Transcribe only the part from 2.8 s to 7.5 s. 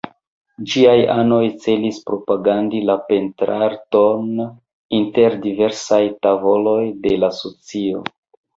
la pentrarton inter diversaj tavoloj de la